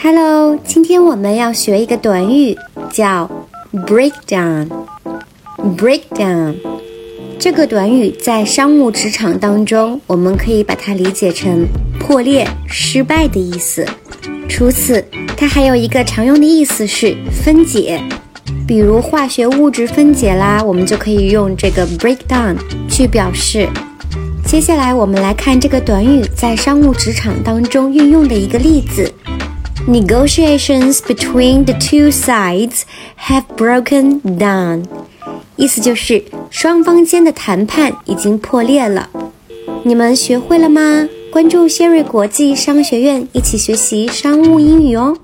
[0.00, 2.56] Hello，今天我们要学一个短语，
[2.88, 3.28] 叫
[3.72, 4.68] break down。
[5.76, 6.54] break down
[7.36, 11.66] 这个短语在商务职场当中，我们可以把它理解成
[11.98, 13.84] 破裂、失败的意思。
[14.48, 15.04] 除此，
[15.36, 18.00] 它还有一个常用的意思是分解，
[18.68, 22.56] 比如化学物质分解啦，我们就可以用这个 break down
[22.88, 23.68] 去表示。
[24.46, 29.12] 接下来，我们来看这个短语在商务职场当中运用的一个例子。
[29.88, 32.82] Negotiations between the two sides
[33.16, 34.84] have broken down，
[35.56, 39.08] 意思就是双方间的谈判已经破裂了。
[39.84, 41.08] 你们学会了吗？
[41.32, 45.16] 关注谢瑞国际商学院，一起学习商务英语哦。